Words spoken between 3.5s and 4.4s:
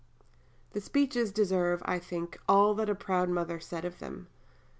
said of them.